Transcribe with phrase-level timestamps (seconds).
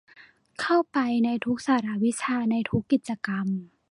[0.61, 3.47] เข้าไปในทุกสาระวิชาในทุกกิจกรรม